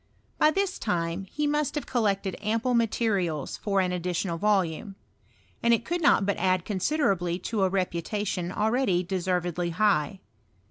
[0.39, 4.95] By this time he must have collected ample materials for an additional volume;
[5.61, 7.69] and it could not hut add con siderably to a.
[7.69, 10.19] reputation already deservedly high.